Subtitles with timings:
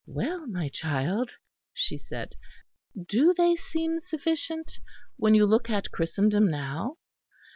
[0.07, 1.33] "Well, my child,"
[1.75, 2.35] she said,
[3.07, 4.79] "do they seem sufficient,
[5.17, 6.97] when you look at Christendom now?